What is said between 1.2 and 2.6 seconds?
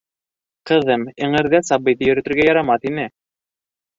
эңерҙә сабыйҙы йөрөтөргә